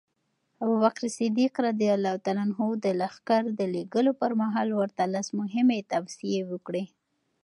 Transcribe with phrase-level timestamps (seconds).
[0.63, 1.55] ابوبکر صدیق
[2.83, 6.83] د لښکر د لېږلو پر مهال ورته لس مهمې توصیې وکړې.